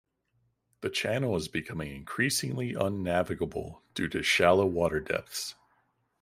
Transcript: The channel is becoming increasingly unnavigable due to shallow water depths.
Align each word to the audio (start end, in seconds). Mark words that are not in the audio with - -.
The 0.79 0.89
channel 0.89 1.35
is 1.35 1.47
becoming 1.47 1.95
increasingly 1.95 2.73
unnavigable 2.73 3.83
due 3.93 4.07
to 4.09 4.23
shallow 4.23 4.65
water 4.65 4.99
depths. 4.99 5.53